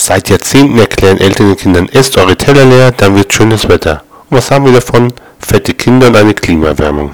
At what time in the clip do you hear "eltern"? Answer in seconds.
1.18-1.48